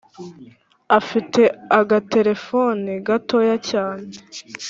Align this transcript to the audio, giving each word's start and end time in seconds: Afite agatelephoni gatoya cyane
Afite 0.99 1.41
agatelephoni 1.79 2.93
gatoya 3.07 3.55
cyane 3.69 4.09